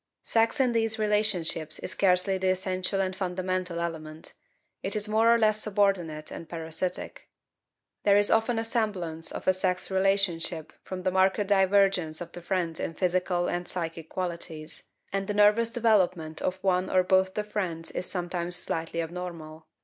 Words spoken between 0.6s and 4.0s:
these relationships is scarcely the essential and fundamental